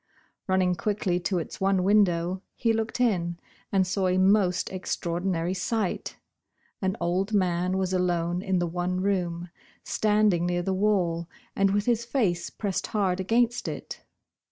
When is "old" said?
6.99-7.35